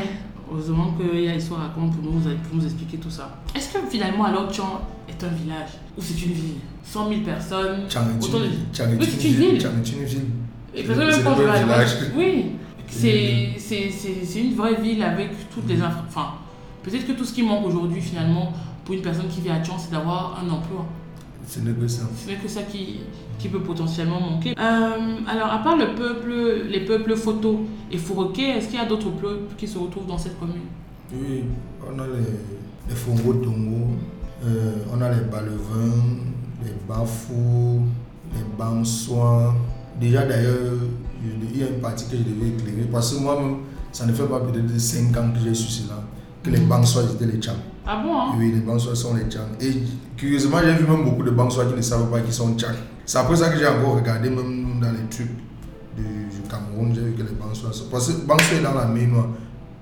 [0.50, 3.38] heureusement qu'il y a Histoire raconte pour nous, pour nous expliquer tout ça.
[3.54, 6.56] Est-ce que finalement, alors, Tchang est un village ou c'est une ville?
[6.84, 8.58] 100 000 personnes Tchang est une, ville.
[8.72, 9.60] Tchang est une ville.
[9.60, 10.26] Tchang est une ville.
[10.76, 11.90] Je vais village.
[12.16, 12.52] Oui,
[12.88, 16.34] c'est une vraie ville avec toutes les Enfin,
[16.82, 18.52] peut-être que tout ce qui manque aujourd'hui, finalement,
[18.84, 20.86] pour une personne qui vit à Tchang, c'est d'avoir un emploi.
[21.46, 22.02] Ce n'est que ça.
[22.16, 23.00] Ce n'est que ça qui,
[23.38, 24.54] qui peut potentiellement manquer.
[24.58, 27.56] Euh, alors, à part le peuple, les peuples photos
[27.90, 30.62] et Fouroquet, est-ce qu'il y a d'autres peuples qui se retrouvent dans cette commune?
[31.12, 31.44] Oui,
[31.86, 33.92] on a les, les Fongo Tongo,
[34.44, 36.18] euh, on a les Balevins,
[36.64, 37.82] les Bafou,
[38.34, 39.54] les Bansois.
[40.00, 40.78] Déjà, d'ailleurs,
[41.22, 43.58] il y a une partie que je devais éclairer parce que moi-même,
[43.92, 46.02] ça ne fait pas peut-être 5 ans que j'ai su cela,
[46.46, 47.56] que les Bansois étaient les Tchams.
[47.86, 48.34] Ah bon hein?
[48.38, 49.48] Oui, les Bansois sont les Tchang.
[49.60, 49.72] Et
[50.16, 52.74] curieusement, j'ai vu même beaucoup de Bansois qui ne savent pas qu'ils sont Tchang.
[53.04, 55.30] C'est après ça que j'ai encore regardé, même dans les trucs
[55.96, 56.04] du,
[56.48, 57.86] Cameroun, j'ai vu que les Bansois sont.
[57.90, 59.28] Parce que Bansois est dans la main noire.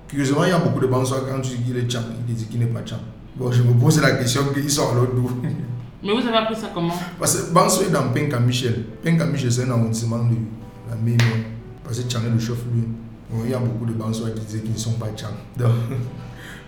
[0.07, 2.45] Curieusement, il y a beaucoup de Bansois quand tu dis qu'il est Tchang, il dit
[2.45, 2.99] qu'il n'est pas Tchang.
[3.35, 5.31] Bon, je me pose la question qu'ils sont à l'autre bout.
[6.03, 6.93] Mais vous avez appris ça comment?
[7.19, 8.85] Parce que Bansois est dans Penka Michel.
[9.03, 10.35] Penka Michel, c'est un arrondissement de
[10.89, 11.45] la main noire.
[11.83, 12.83] Parce que Tchang est le chef lui.
[13.29, 15.33] Bon, il y a beaucoup de Bansois qui disent qu'ils ne sont pas Tchang.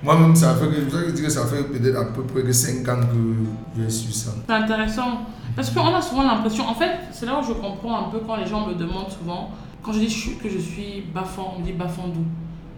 [0.04, 3.89] Moi-même, ça fait que, ça fait peut-être à peu près que 5 ans que j'ai
[3.89, 4.32] su ça.
[4.48, 5.22] C'est intéressant.
[5.56, 8.36] Parce qu'on a souvent l'impression, en fait, c'est là où je comprends un peu quand
[8.36, 9.50] les gens me demandent souvent,
[9.82, 12.24] quand je dis que je suis Bafan, on me dit Bafandou.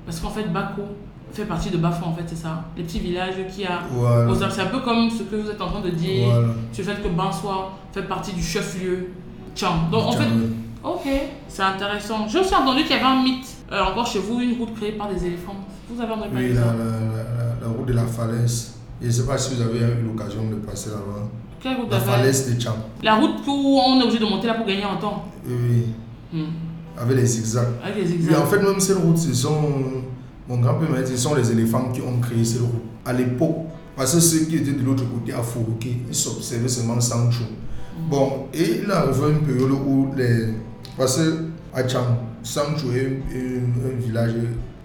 [0.05, 0.83] Parce qu'en fait, Bako
[1.33, 2.63] fait partie de Bafan, en fait, c'est ça.
[2.77, 4.49] Les petits villages qui a voilà.
[4.49, 6.47] C'est un peu comme ce que vous êtes en train de dire, voilà.
[6.71, 9.09] sur le fait que Bansoir fait partie du chef-lieu
[9.55, 9.89] Tcham.
[9.91, 10.27] Donc, en fait,
[10.83, 11.07] ok,
[11.47, 12.27] c'est intéressant.
[12.27, 14.93] J'ai aussi entendu qu'il y avait un mythe, euh, encore chez vous, une route créée
[14.93, 15.55] par des éléphants.
[15.89, 18.75] Vous avez entendu Oui, la, la, la, route de la falaise.
[19.01, 21.27] Je ne sais pas si vous avez eu l'occasion de passer là-bas.
[21.61, 22.73] Quelle route La falaise de Tcham.
[23.03, 25.87] La route où on est obligé de monter là pour gagner en temps Oui.
[26.33, 26.45] Hmm.
[26.97, 27.67] Avec les zigzags.
[27.83, 28.33] Avec les zigzags.
[28.33, 29.71] Et en fait, même cette route, ce sont.
[30.47, 32.81] Mon grand-père m'a dit ce sont les éléphants qui ont créé cette route.
[33.05, 36.99] À l'époque, parce que ceux qui étaient de l'autre côté à Fourouké, ils s'observaient seulement
[36.99, 37.43] Sancho.
[37.43, 38.09] Mm.
[38.09, 40.53] Bon, et il arrivé une période où les.
[40.97, 44.33] Parce que à Tcham, Sancho est un, un village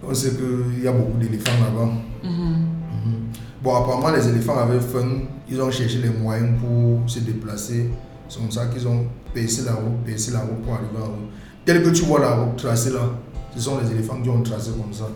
[0.09, 1.90] on sait qu'il y a beaucoup d'éléphants là-bas.
[2.25, 3.62] Mm-hmm.
[3.62, 5.23] Bon, apparemment, les éléphants avaient faim.
[5.49, 7.90] Ils ont cherché les moyens pour se déplacer.
[8.29, 11.31] C'est comme ça qu'ils ont percé la route, percé la route pour arriver en route.
[11.64, 13.01] Tel que tu vois la route tracée là,
[13.55, 15.09] ce sont les éléphants qui ont tracé comme ça.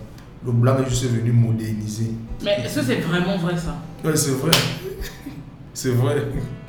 [0.44, 2.12] Le blanc est juste venu moderniser.
[2.42, 3.76] Mais est-ce que c'est vraiment vrai ça?
[4.04, 4.50] Oui, c'est vrai.
[5.74, 6.28] c'est vrai.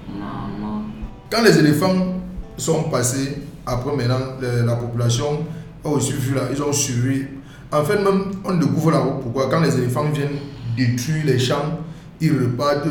[0.10, 0.84] Maman.
[1.30, 2.16] Quand les éléphants
[2.58, 5.46] sont passés, après maintenant, la, population
[5.84, 7.26] a aussi vu là, ils ont suivi
[7.72, 9.22] en fait, même, on découvre la route.
[9.22, 10.40] Pourquoi Quand les éléphants viennent
[10.76, 11.80] détruire les champs,
[12.20, 12.88] ils repartent.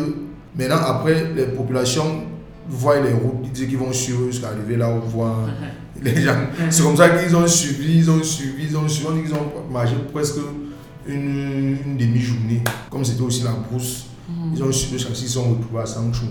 [0.57, 2.22] Maintenant, après, les populations
[2.68, 5.37] voient les routes, ils disent qu'ils vont suivre jusqu'à arriver là où on voit
[6.02, 6.37] les gens.
[6.70, 9.94] C'est comme ça qu'ils ont suivi, ils ont suivi, ils ont suivi, ils ont marché
[10.12, 10.38] presque
[11.07, 12.62] une, demi-journée.
[12.90, 14.54] Comme c'était aussi la brousse, mm.
[14.54, 16.26] ils ont suivi jusqu'à ce qu'ils sont retrouvés à Sancho.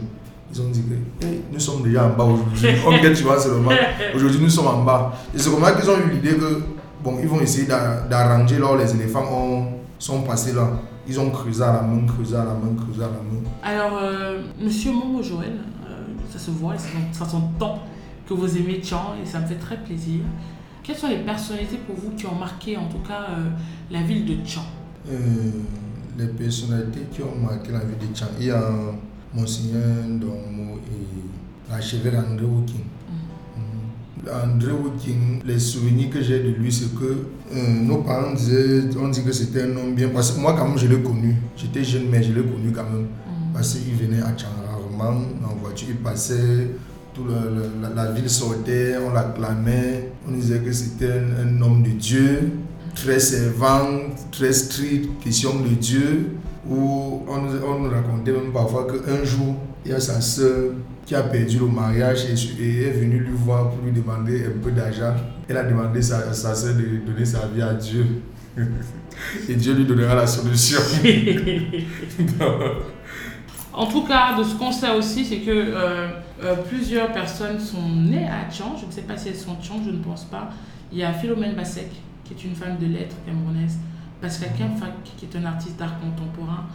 [0.53, 2.62] Ils ont dit que nous sommes déjà en bas aujourd'hui.
[3.01, 3.71] Vient, tu vois, seulement.
[4.15, 5.13] Aujourd'hui, nous sommes en bas.
[5.36, 6.62] Et c'est comme ça qu'ils ont eu l'idée que
[7.03, 9.67] Bon, ils vont essayer d'arranger là où les éléphants ont,
[9.99, 10.67] sont passés là.
[11.07, 13.47] Ils ont creusé à la main, creusé à la main, creusé à la main.
[13.63, 15.53] Alors, euh, monsieur Momo Joël,
[15.88, 17.25] euh, ça se voit, ça
[17.57, 17.79] tant
[18.27, 20.21] que vous aimez Tchang et ça me fait très plaisir.
[20.83, 23.49] Quelles sont les personnalités pour vous qui ont marqué en tout cas euh,
[23.91, 24.65] la ville de Tchang
[26.17, 28.69] Les personnalités qui ont marqué la ville de Tchang, il y a
[29.38, 29.84] Monseigneur
[30.19, 32.84] Domo et l'archevêque André Woking.
[34.43, 39.10] André Woking, les souvenirs que j'ai de lui, c'est que euh, nos parents disaient, on
[39.10, 40.10] dit que c'était un homme bien.
[40.10, 41.36] Parce que moi, quand même, je l'ai connu.
[41.56, 43.04] J'étais jeune, mais je l'ai connu quand même.
[43.04, 43.54] Mm.
[43.54, 46.71] Parce qu'il venait à Tchang rarement, en voiture, il passait,
[47.13, 47.28] toute
[47.95, 50.12] la, ville sortait, on l'acclamait.
[50.28, 52.52] On disait que c'était un, homme de Dieu,
[52.95, 56.32] très servant, très strict, question de Dieu.
[56.69, 60.73] Où on, nous racontait même parfois qu'un jour, il y a sa soeur
[61.06, 62.34] qui a perdu le mariage et,
[62.84, 65.15] est venue lui voir pour lui demander un peu d'argent.
[65.47, 68.06] Elle a demandé à sa soeur de donner sa vie à Dieu.
[69.49, 70.80] et Dieu lui donnera la solution.
[73.73, 76.10] en tout cas, de ce qu'on sait aussi, c'est que euh,
[76.43, 78.75] euh, plusieurs personnes sont nées à Tchang.
[78.80, 80.49] Je ne sais pas si elles sont Tchang, je ne pense pas.
[80.91, 81.91] Il y a Philomène Bassek,
[82.25, 83.77] qui est une femme de lettres camerounaise.
[84.21, 86.65] Pascal Kemfak, qui est un artiste d'art contemporain.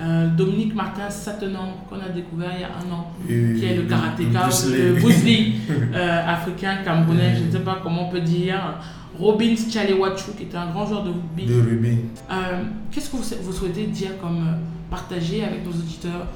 [0.00, 3.82] Euh, Dominique Martin Satenan, qu'on a découvert il y a un an, qui est le
[3.82, 5.16] karatéka, le Bruce
[5.94, 8.78] euh, africain, camerounais, je ne sais pas comment on peut dire.
[9.18, 11.44] Robin Tchalewachu, qui est un grand joueur de rugby.
[11.44, 11.98] De rugby.
[12.30, 14.46] Euh, qu'est-ce que vous, souhaitez dire comme
[14.88, 16.26] partager avec nos auditeurs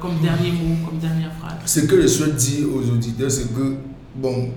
[0.00, 1.54] comme dernier mot, comme dernière phrase?
[1.64, 3.76] Ce que je souhaite dire aux auditeurs, c'est que,
[4.14, 4.50] bon,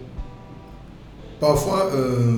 [1.39, 1.89] parfois,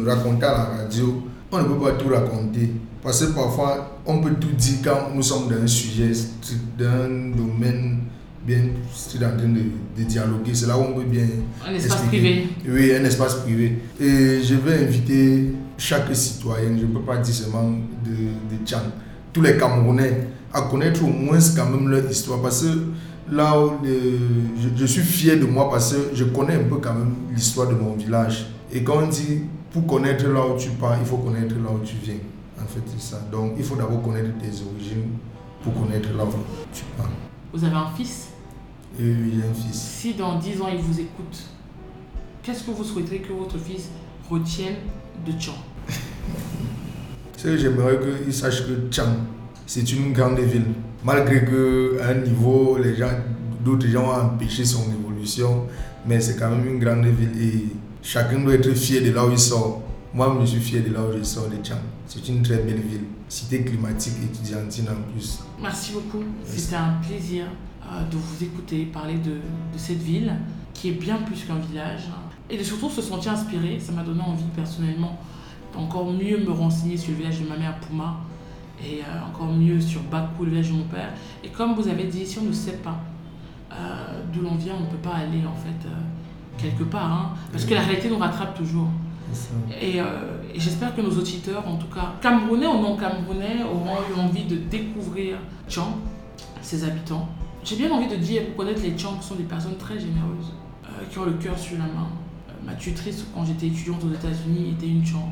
[0.05, 2.71] raconter à la radio, on ne peut pas tout raconter.
[3.07, 6.11] Parce que parfois, on peut tout dire quand nous sommes dans un sujet,
[6.77, 7.99] dans un domaine
[8.45, 8.57] bien
[9.15, 10.53] en train de, dialoguer.
[10.53, 11.23] C'est là où on peut bien.
[11.65, 12.49] Un espace privé.
[12.67, 13.79] Oui, un espace privé.
[13.97, 17.69] Et je vais inviter chaque citoyen, je ne peux pas dire seulement
[18.03, 18.91] de, de Tchang,
[19.31, 22.41] tous les Camerounais à connaître au moins quand même leur histoire.
[22.41, 26.65] Parce que là où je, je, suis fier de moi parce que je connais un
[26.69, 28.47] peu quand même l'histoire de mon village.
[28.73, 31.79] Et quand on dit pour connaître là où tu pars, il faut connaître là où
[31.85, 32.19] tu viens.
[32.61, 33.19] En fait, c'est ça.
[33.31, 35.17] Donc, il faut d'abord connaître tes origines
[35.63, 37.09] pour connaître où tu pars.
[37.53, 38.29] Vous avez un fils?
[38.99, 39.79] Oui, j'ai un fils.
[39.79, 41.43] Si dans 10 ans, il vous écoute,
[42.41, 43.89] qu'est-ce que vous souhaiterez que votre fils
[44.29, 44.75] retienne
[45.25, 45.55] de Tchang
[47.57, 49.17] J'aimerais qu'il sache que Tchang,
[49.65, 50.65] c'est une grande ville.
[51.03, 53.11] Malgré qu'à un niveau, les gens,
[53.63, 55.67] d'autres gens ont empêché son évolution,
[56.05, 57.65] mais c'est quand même une grande ville et
[58.01, 59.83] chacun doit être fier de là où il sort.
[60.13, 61.75] Moi, je suis fier de là où je sors de Tchang.
[62.05, 65.39] C'est une très belle ville, cité climatique étudiantine en plus.
[65.61, 66.23] Merci beaucoup.
[66.45, 67.45] C'était un plaisir
[67.83, 70.33] euh, de vous écouter parler de, de, cette ville
[70.73, 72.03] qui est bien plus qu'un village
[72.49, 73.79] et de surtout se sentir inspiré.
[73.79, 75.19] Ça m'a donné envie personnellement
[75.73, 78.21] d'encore mieux me renseigner sur le village de ma mère Pouma
[78.81, 81.09] et euh, encore mieux sur Bakou, le village de mon père.
[81.43, 82.97] Et comme vous avez dit, si on ne sait pas
[83.73, 85.89] euh, d'où l'on vient, on ne peut pas aller en fait
[86.57, 87.11] quelque part.
[87.11, 88.87] Hein, parce que la réalité nous rattrape toujours.
[89.71, 94.19] Euh, et, j'espère que nos auditeurs, en tout cas camerounais ou non camerounais, auront eu
[94.19, 95.37] envie de découvrir
[95.69, 95.97] Tchang,
[96.61, 97.27] ses habitants.
[97.63, 100.53] J'ai bien envie de dire, pour connaître les Tchang, qui sont des personnes très généreuses,
[100.85, 102.07] euh, qui ont le cœur sur la main.
[102.49, 105.29] Euh, ma tutrice, quand j'étais étudiante aux États-Unis, était une Tchang,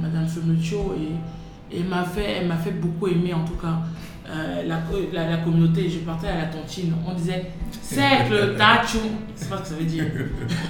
[0.00, 3.80] Madame Femetio, et, et elle m'a fait, fait beaucoup aimer, en tout cas,
[4.26, 5.88] la, la, communauté.
[5.88, 7.50] Je partais à la tontine, on disait
[7.82, 8.98] cercle, tachou,
[9.34, 10.04] c'est pas ce que ça veut dire.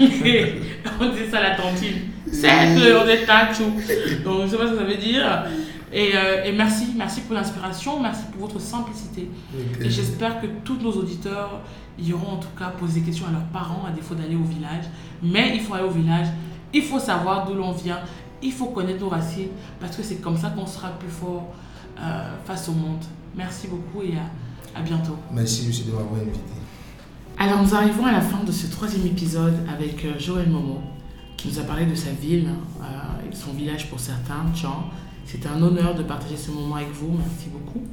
[1.00, 1.96] on disait ça à la tontine.
[2.30, 3.72] Cercle, on est tachou.
[4.24, 5.44] Donc je sais pas ce que ça veut dire.
[5.92, 9.28] Et, euh, et merci, merci pour l'inspiration, merci pour votre simplicité.
[9.80, 11.60] Et j'espère que tous nos auditeurs
[11.98, 14.84] iront en tout cas poser des questions à leurs parents, à défaut d'aller au village.
[15.22, 16.28] Mais il faut aller au village,
[16.72, 18.00] il faut savoir d'où l'on vient,
[18.42, 21.54] il faut connaître nos racines, parce que c'est comme ça qu'on sera plus fort
[22.00, 23.04] euh, face au monde.
[23.36, 25.16] Merci beaucoup et à, à bientôt.
[25.32, 26.40] Merci aussi de m'avoir invité.
[27.38, 30.80] Alors nous arrivons à la fin de ce troisième épisode avec euh, Joël Momo
[31.36, 32.48] qui nous a parlé de sa ville
[32.80, 34.84] euh, et de son village pour certains, Tchang.
[35.24, 37.84] C'était un honneur de partager ce moment avec vous, merci beaucoup.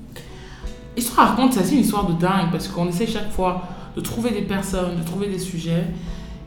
[0.96, 3.64] Histoire raconte, c'est une histoire de dingue parce qu'on essaie chaque fois
[3.96, 5.88] de trouver des personnes, de trouver des sujets.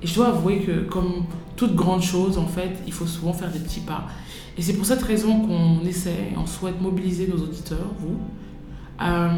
[0.02, 1.24] Et je dois avouer que comme
[1.56, 4.06] toute grande chose, en fait, il faut souvent faire des petits pas.
[4.58, 8.18] Et c'est pour cette raison qu'on essaie, on souhaite mobiliser nos auditeurs, vous,
[9.02, 9.28] euh,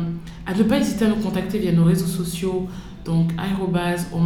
[0.47, 2.69] à ne pas hésiter à nous contacter via nos réseaux sociaux,
[3.05, 4.19] donc aérobase au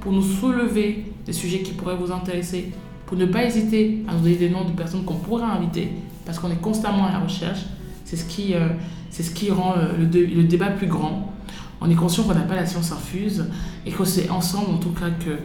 [0.00, 2.72] pour nous soulever des sujets qui pourraient vous intéresser,
[3.06, 5.92] pour ne pas hésiter à nous donner des noms de personnes qu'on pourrait inviter,
[6.26, 7.60] parce qu'on est constamment à la recherche.
[8.04, 8.68] C'est ce qui, euh,
[9.10, 11.32] ce qui rend le, le, débat plus grand.
[11.80, 13.46] On est conscient qu'on n'a pas la science infuse
[13.86, 15.38] et que c'est ensemble, en tout cas, que,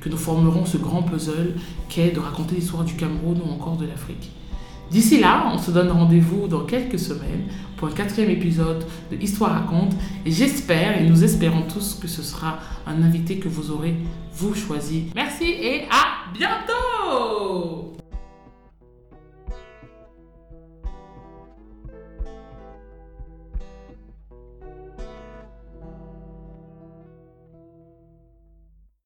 [0.00, 1.54] que nous formerons ce grand puzzle
[1.88, 4.30] qu'est de raconter l'histoire du Cameroun ou encore de l'Afrique.
[4.90, 7.44] D'ici là, on se donne rendez-vous dans quelques semaines
[7.76, 9.92] pour un quatrième épisode de Histoire raconte
[10.26, 13.94] et j'espère et nous espérons tous que ce sera un invité que vous aurez
[14.34, 15.06] vous choisi.
[15.14, 17.99] Merci et à bientôt